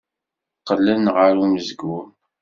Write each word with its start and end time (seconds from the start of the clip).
Qqlen 0.59 1.03
ɣer 1.15 1.33
umezgun. 1.43 2.07